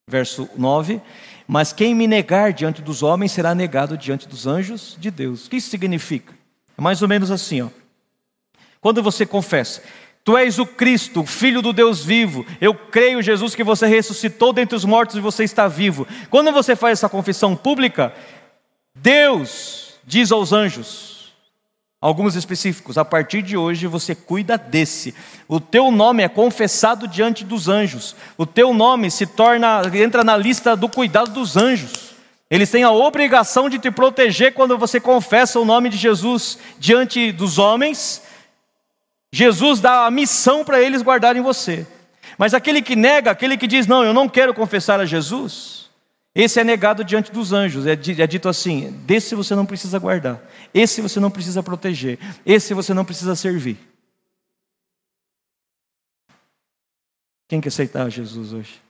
[0.09, 1.01] Verso 9.
[1.47, 5.47] Mas quem me negar diante dos homens será negado diante dos anjos de Deus.
[5.47, 6.34] O que isso significa?
[6.76, 7.68] É mais ou menos assim, ó.
[8.80, 9.82] Quando você confessa,
[10.26, 12.44] Tu és o Cristo, o Filho do Deus vivo.
[12.61, 16.05] Eu creio, Jesus, que você ressuscitou dentre os mortos e você está vivo.
[16.28, 18.12] Quando você faz essa confissão pública,
[18.92, 21.15] Deus diz aos anjos:
[22.01, 22.99] alguns específicos.
[22.99, 25.14] A partir de hoje você cuida desse.
[25.49, 28.14] O teu nome é confessado diante dos anjos.
[28.36, 32.14] O teu nome se torna entra na lista do cuidado dos anjos.
[32.49, 37.32] Eles têm a obrigação de te proteger quando você confessa o nome de Jesus diante
[37.32, 38.22] dos homens.
[39.32, 41.86] Jesus dá a missão para eles guardarem você.
[42.38, 45.86] Mas aquele que nega, aquele que diz, não, eu não quero confessar a Jesus,
[46.39, 47.87] esse é negado diante dos anjos.
[47.87, 50.39] É, é dito assim: desse você não precisa guardar,
[50.74, 53.78] esse você não precisa proteger, esse você não precisa servir.
[57.49, 58.82] Quem quer aceitar Jesus hoje?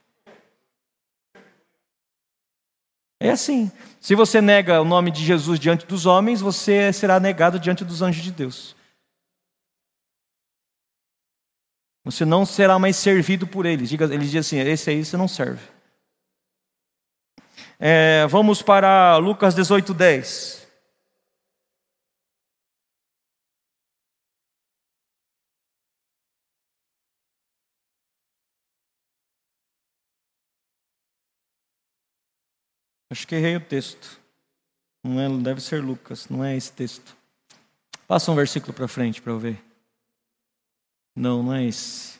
[3.20, 3.70] É assim.
[4.00, 8.02] Se você nega o nome de Jesus diante dos homens, você será negado diante dos
[8.02, 8.74] anjos de Deus.
[12.04, 13.92] Você não será mais servido por eles.
[13.92, 15.75] Ele diz assim: esse aí você não serve.
[17.78, 20.66] É, vamos para Lucas 18, 10.
[33.10, 34.20] Acho que errei o texto.
[35.04, 37.16] Não, é, deve ser Lucas, não é esse texto.
[38.06, 39.62] Passa um versículo para frente para eu ver.
[41.14, 42.18] Não, não é esse.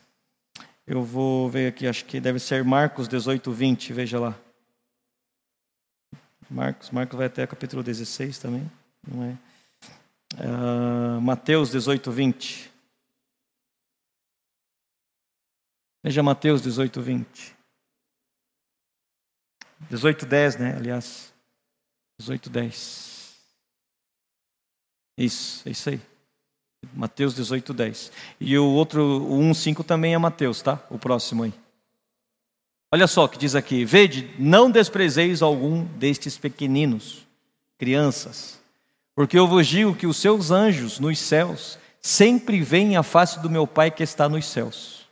[0.87, 4.46] Eu vou ver aqui, acho que deve ser Marcos 18, 20, veja lá.
[6.51, 8.71] Marcos, Marcos vai até capítulo 16 também,
[9.07, 9.39] não é?
[10.35, 12.73] Uh, Mateus 18, 20.
[16.03, 17.57] Veja Mateus 18, 20.
[19.91, 20.77] 18, 10, né?
[20.77, 21.33] Aliás,
[22.21, 23.37] 18, 10.
[25.19, 26.01] Isso, é isso aí.
[26.95, 28.13] Mateus 18, 10.
[28.41, 30.85] E o outro, o 1, 5 também é Mateus, tá?
[30.91, 31.66] O próximo aí.
[32.93, 37.27] Olha só o que diz aqui: Vede, não desprezeis algum destes pequeninos,
[37.79, 38.61] crianças,
[39.15, 43.51] porque eu vos digo que os seus anjos nos céus sempre veem a face do
[43.51, 45.07] meu Pai que está nos céus.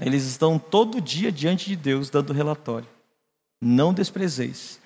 [0.00, 2.88] Eles estão todo dia diante de Deus dando relatório.
[3.60, 4.80] Não desprezeis.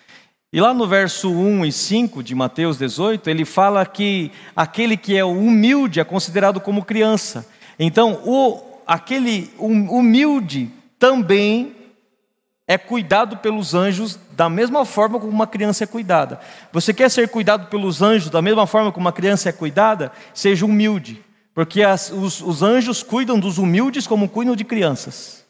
[0.53, 5.16] E lá no verso 1 e 5 de Mateus 18, ele fala que aquele que
[5.16, 7.47] é humilde é considerado como criança.
[7.79, 11.76] Então, o, aquele humilde também
[12.66, 16.41] é cuidado pelos anjos da mesma forma como uma criança é cuidada.
[16.72, 20.11] Você quer ser cuidado pelos anjos da mesma forma como uma criança é cuidada?
[20.32, 21.22] Seja humilde,
[21.55, 25.45] porque as, os, os anjos cuidam dos humildes como cuidam de crianças.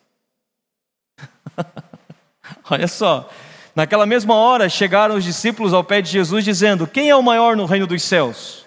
[2.68, 3.30] Olha só,
[3.78, 7.57] Naquela mesma hora chegaram os discípulos ao pé de Jesus, dizendo: Quem é o maior
[7.57, 8.66] no reino dos céus?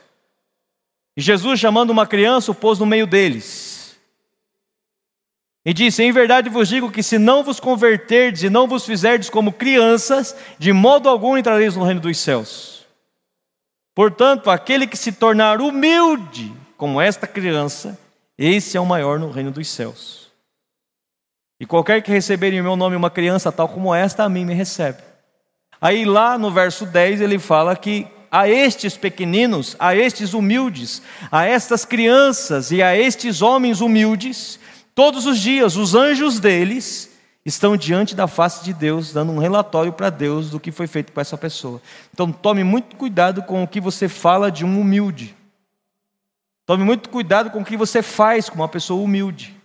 [1.17, 3.80] E Jesus, chamando uma criança, o pôs no meio deles.
[5.65, 9.29] E disse: Em verdade vos digo que se não vos converterdes e não vos fizerdes
[9.29, 12.85] como crianças, de modo algum entrareis no reino dos céus.
[13.93, 17.99] Portanto, aquele que se tornar humilde como esta criança,
[18.37, 20.31] esse é o maior no reino dos céus.
[21.59, 24.53] E qualquer que receber em meu nome uma criança tal como esta, a mim me
[24.55, 24.97] recebe.
[25.79, 31.45] Aí lá no verso 10 ele fala que a estes pequeninos, a estes humildes, a
[31.45, 34.57] estas crianças e a estes homens humildes,
[34.93, 37.11] todos os dias os anjos deles
[37.45, 41.11] estão diante da face de Deus, dando um relatório para Deus do que foi feito
[41.11, 41.81] para essa pessoa.
[42.13, 45.35] Então tome muito cuidado com o que você fala de um humilde.
[46.65, 49.55] Tome muito cuidado com o que você faz com uma pessoa humilde.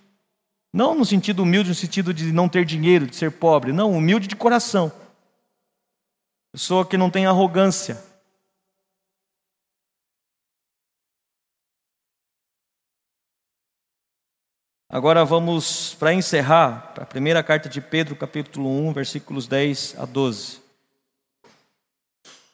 [0.73, 3.73] Não no sentido humilde, no sentido de não ter dinheiro, de ser pobre.
[3.73, 4.91] Não, humilde de coração.
[6.53, 8.03] Pessoa que não tem arrogância.
[14.97, 20.07] Agora vamos, para encerrar, para a primeira carta de Pedro, capítulo 1, versículos 10 a
[20.07, 20.59] 12.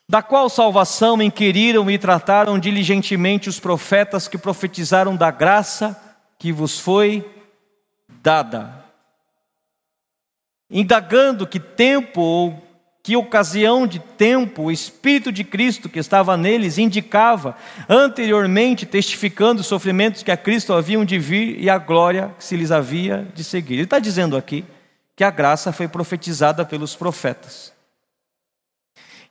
[0.09, 5.97] Da qual salvação inquiriram e trataram diligentemente os profetas que profetizaram da graça
[6.37, 7.25] que vos foi
[8.09, 8.87] dada.
[10.69, 12.61] Indagando que tempo ou
[13.03, 17.57] que ocasião de tempo o Espírito de Cristo que estava neles indicava,
[17.89, 22.57] anteriormente testificando os sofrimentos que a Cristo haviam de vir e a glória que se
[22.57, 23.75] lhes havia de seguir.
[23.75, 24.65] Ele está dizendo aqui
[25.17, 27.73] que a graça foi profetizada pelos profetas.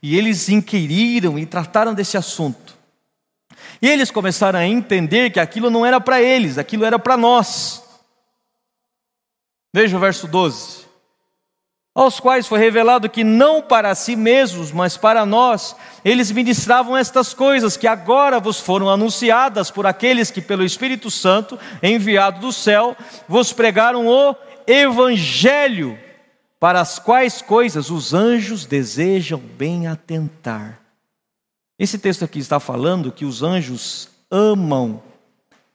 [0.03, 2.75] E eles inquiriram e trataram desse assunto.
[3.81, 7.83] E eles começaram a entender que aquilo não era para eles, aquilo era para nós.
[9.73, 10.80] Veja o verso 12.
[11.93, 15.75] Aos quais foi revelado que não para si mesmos, mas para nós,
[16.05, 21.59] eles ministravam estas coisas que agora vos foram anunciadas por aqueles que, pelo Espírito Santo,
[21.83, 22.95] enviado do céu,
[23.27, 24.33] vos pregaram o
[24.65, 25.99] Evangelho,
[26.61, 30.79] para as quais coisas os anjos desejam bem atentar.
[31.77, 35.01] Esse texto aqui está falando que os anjos amam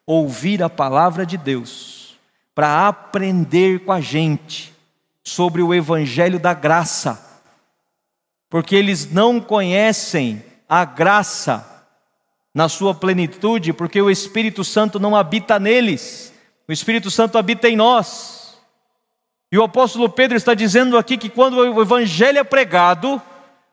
[0.07, 2.17] ouvir a palavra de Deus
[2.55, 4.76] para aprender com a gente
[5.27, 7.43] sobre o evangelho da graça,
[8.49, 11.67] porque eles não conhecem a graça
[12.55, 16.33] na sua plenitude, porque o Espírito Santo não habita neles,
[16.69, 18.57] o Espírito Santo habita em nós.
[19.51, 23.21] E o apóstolo Pedro está dizendo aqui que quando o evangelho é pregado,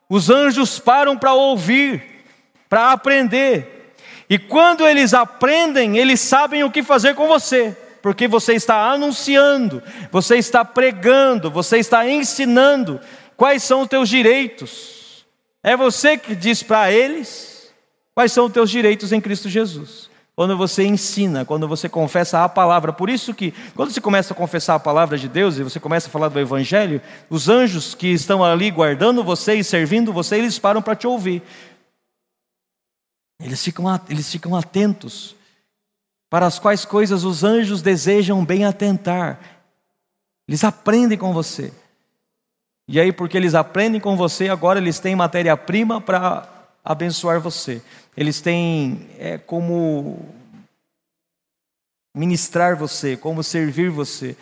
[0.08, 2.24] os anjos param para ouvir,
[2.68, 3.94] para aprender.
[4.28, 9.82] E quando eles aprendem, eles sabem o que fazer com você, porque você está anunciando,
[10.12, 13.00] você está pregando, você está ensinando
[13.34, 15.24] quais são os teus direitos.
[15.62, 17.72] É você que diz para eles
[18.14, 20.10] quais são os teus direitos em Cristo Jesus.
[20.36, 22.92] Quando você ensina, quando você confessa a palavra.
[22.92, 26.08] Por isso que, quando você começa a confessar a palavra de Deus e você começa
[26.08, 27.00] a falar do Evangelho,
[27.30, 31.42] os anjos que estão ali guardando você e servindo você, eles param para te ouvir.
[33.42, 35.34] Eles ficam, eles ficam atentos
[36.34, 39.38] para as quais coisas os anjos desejam bem atentar.
[40.48, 41.72] Eles aprendem com você.
[42.88, 46.48] E aí, porque eles aprendem com você, agora eles têm matéria-prima para
[46.84, 47.80] abençoar você.
[48.16, 50.28] Eles têm é, como
[52.12, 54.36] ministrar você, como servir você.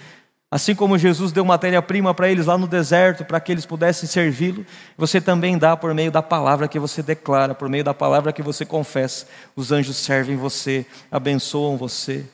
[0.53, 4.67] Assim como Jesus deu matéria-prima para eles lá no deserto, para que eles pudessem servi-lo,
[4.99, 8.43] você também dá por meio da palavra que você declara, por meio da palavra que
[8.43, 9.27] você confessa.
[9.57, 12.27] Os anjos servem você, abençoam você.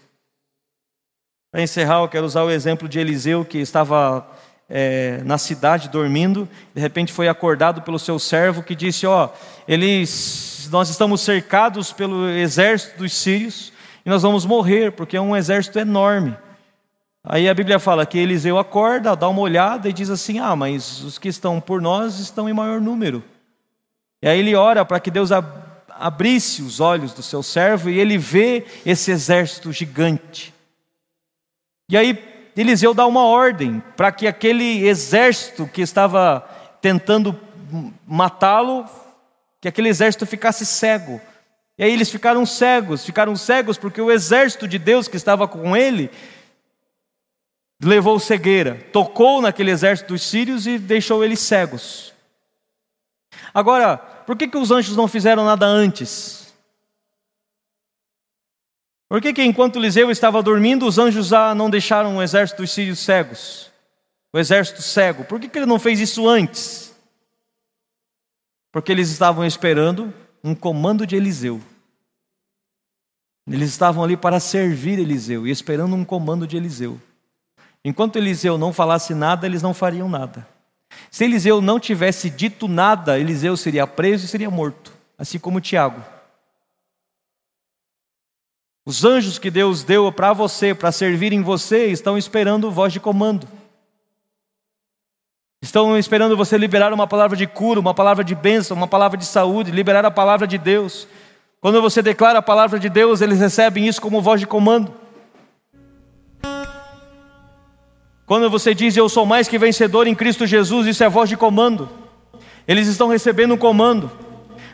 [1.52, 4.28] Para encerrar, eu quero usar o exemplo de Eliseu, que estava
[4.68, 10.70] é, na cidade dormindo, de repente foi acordado pelo seu servo que disse: Ó, oh,
[10.70, 13.72] nós estamos cercados pelo exército dos sírios
[14.04, 16.36] e nós vamos morrer, porque é um exército enorme.
[17.24, 21.02] Aí a Bíblia fala que Eliseu acorda, dá uma olhada e diz assim: Ah, mas
[21.02, 23.22] os que estão por nós estão em maior número.
[24.22, 25.30] E aí ele ora para que Deus
[25.88, 30.54] abrisse os olhos do seu servo e ele vê esse exército gigante.
[31.90, 32.18] E aí
[32.56, 36.40] Eliseu dá uma ordem para que aquele exército que estava
[36.80, 37.38] tentando
[38.06, 38.84] matá-lo,
[39.60, 41.20] que aquele exército ficasse cego.
[41.76, 45.76] E aí eles ficaram cegos, ficaram cegos porque o exército de Deus que estava com
[45.76, 46.10] ele
[47.82, 52.12] levou cegueira, tocou naquele exército dos sírios e deixou eles cegos.
[53.54, 56.54] Agora, por que, que os anjos não fizeram nada antes?
[59.08, 62.70] Por que, que enquanto Eliseu estava dormindo, os anjos já não deixaram o exército dos
[62.72, 63.70] sírios cegos?
[64.32, 65.24] O exército cego.
[65.24, 66.94] Por que, que ele não fez isso antes?
[68.70, 70.12] Porque eles estavam esperando
[70.44, 71.60] um comando de Eliseu.
[73.50, 77.00] Eles estavam ali para servir Eliseu e esperando um comando de Eliseu.
[77.84, 80.46] Enquanto Eliseu não falasse nada, eles não fariam nada.
[81.10, 86.02] Se Eliseu não tivesse dito nada, Eliseu seria preso e seria morto, assim como Tiago.
[88.84, 93.46] Os anjos que Deus deu para você, para servirem você, estão esperando voz de comando.
[95.60, 99.26] Estão esperando você liberar uma palavra de cura, uma palavra de bênção, uma palavra de
[99.26, 101.06] saúde, liberar a palavra de Deus.
[101.60, 104.94] Quando você declara a palavra de Deus, eles recebem isso como voz de comando.
[108.28, 111.36] Quando você diz eu sou mais que vencedor em Cristo Jesus, isso é voz de
[111.36, 111.88] comando.
[112.68, 114.10] Eles estão recebendo um comando.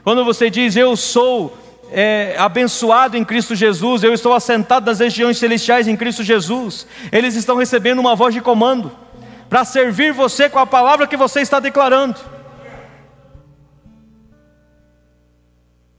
[0.03, 1.57] Quando você diz eu sou
[1.93, 7.37] é, abençoado em Cristo Jesus, eu estou assentado nas regiões celestiais em Cristo Jesus, eles
[7.37, 8.91] estão recebendo uma voz de comando
[9.49, 12.19] para servir você com a palavra que você está declarando.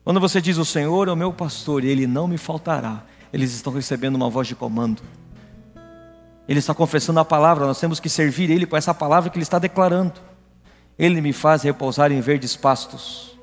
[0.03, 3.53] Quando você diz o Senhor é o meu pastor e ele não me faltará, eles
[3.53, 5.01] estão recebendo uma voz de comando.
[6.47, 9.43] Ele está confessando a palavra, nós temos que servir Ele com essa palavra que Ele
[9.43, 10.13] está declarando.
[10.97, 13.37] Ele me faz repousar em verdes pastos.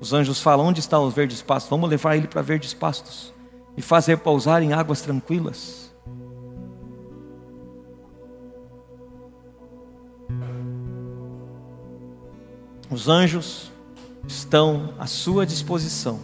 [0.00, 1.70] Os anjos falam: onde estão os verdes pastos?
[1.70, 3.32] Vamos levar Ele para verdes pastos.
[3.76, 5.86] Me faz repousar em águas tranquilas.
[12.88, 13.70] Os anjos
[14.26, 16.18] estão à sua disposição,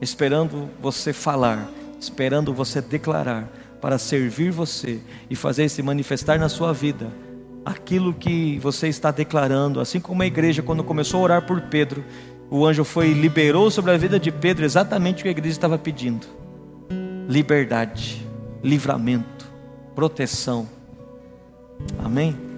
[0.00, 1.70] esperando você falar,
[2.00, 3.48] esperando você declarar
[3.80, 7.10] para servir você e fazer se manifestar na sua vida
[7.64, 12.04] aquilo que você está declarando, assim como a igreja quando começou a orar por Pedro,
[12.50, 15.78] o anjo foi liberou sobre a vida de Pedro exatamente o que a igreja estava
[15.78, 16.26] pedindo:
[17.28, 18.26] liberdade,
[18.62, 19.46] livramento,
[19.94, 20.68] proteção.
[21.98, 22.49] Amém?